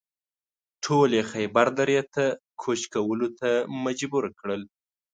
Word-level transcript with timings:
ټول 0.83 1.09
یې 1.17 1.23
خیبر 1.31 1.67
درې 1.79 1.99
ته 2.13 2.25
کوچ 2.61 2.81
کولو 2.93 3.27
ته 3.39 3.49
مجبور 3.83 4.23
کړل. 4.39 4.61